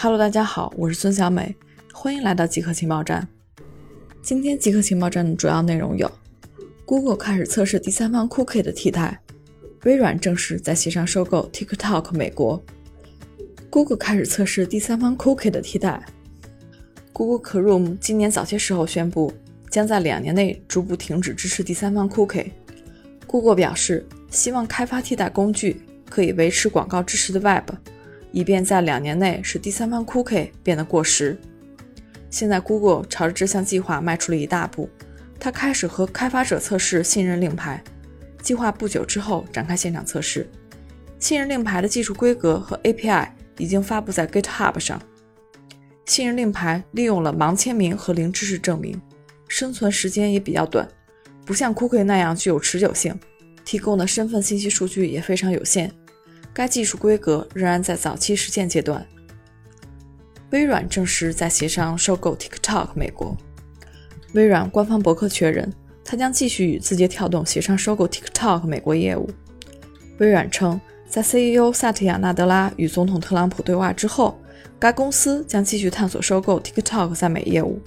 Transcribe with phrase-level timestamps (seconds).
[0.00, 1.56] Hello，大家好，我是孙小美，
[1.92, 3.26] 欢迎来到极客情报站。
[4.22, 6.08] 今天极客情报站的主要内容有
[6.84, 9.18] ：Google 开始测试第三方 Cookie 的替代；
[9.82, 12.62] 微软正式在协商收购 TikTok 美国
[13.70, 16.00] ；Google 开始测试第三方 Cookie 的替代
[17.12, 19.32] ；Google Chrome 今年早些时候宣布，
[19.68, 22.52] 将在两年内逐步停止支持第三方 Cookie。
[23.26, 27.70] Google 表示，希望开发替代工具，可以维持广告支持的 Web。
[28.32, 31.38] 以便在两年内使第三方 Cookie 变得过时。
[32.30, 34.88] 现在，Google 朝着这项计划迈出了一大步。
[35.40, 37.82] 它开始和开发者测试信任令牌，
[38.42, 40.50] 计划不久之后展开现场测试。
[41.18, 45.00] 信任令牌的技术规格和 API 已经发布在 GitHub 上。
[46.06, 49.00] 信任令牌利用了盲签名和零知识证明，
[49.46, 50.86] 生存时间也比较短，
[51.44, 53.18] 不像 Cookie 那样具有持久性，
[53.64, 55.92] 提供的身份信息数据也非常有限。
[56.58, 59.06] 该技术规格仍然在早期实践阶段。
[60.50, 63.36] 微软正式在协商收购 TikTok 美国。
[64.32, 65.72] 微软官方博客确认，
[66.04, 69.30] 它将继续与字节跳动协商收购 TikTok 美国业务。
[70.18, 74.36] 微软称，在 CEO 萨特亚·纳德拉与总统特朗普对话之后，
[74.80, 77.80] 该公司将继续探索收购 TikTok 在美业务。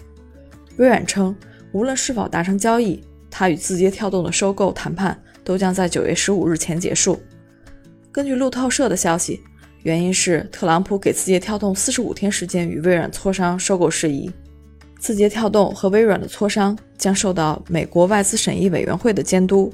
[0.77, 1.35] 微软称，
[1.73, 7.21] 无论是否达成交易，它与字节跳动的收购谈判都将在9月15日前结束。
[8.13, 9.41] 根据路透社的消息，
[9.83, 14.29] 原因是特朗普给字节跳动四十五天时间与微软磋商收购事宜。
[14.99, 19.73] 字节跳动和微软的磋商将受到美国外资审议委员会的监督，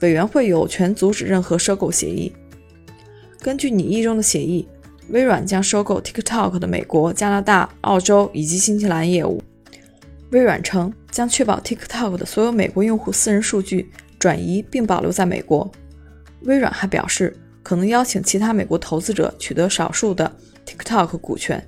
[0.00, 2.32] 委员会有权阻止任何收购协议。
[3.40, 4.66] 根据拟议中的协议，
[5.10, 9.40] 微软将收购 TikTok 的美国、加拿大、澳洲以及新西兰业务。
[10.32, 15.70] 微软称将确保 TikTok 的所有美国用户私人数据转移并保留在美国。
[16.40, 17.32] 微软还表示。
[17.62, 20.30] 可能邀请其他美国投资者取得少数的
[20.66, 21.66] TikTok 股权。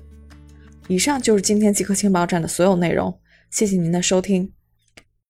[0.87, 3.17] 以上就是今天极客情报站的所有内容，
[3.49, 4.51] 谢谢您的收听。